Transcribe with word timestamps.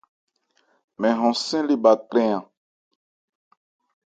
Mɛn 0.99 1.17
hɔn-sɛ́n 1.19 1.63
le 1.69 1.75
bha 1.83 1.91
krɛn 2.09 2.29
an. 2.35 2.43